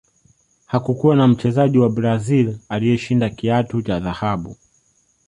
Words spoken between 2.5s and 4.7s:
aliyeshinda kiatu cha dhahabu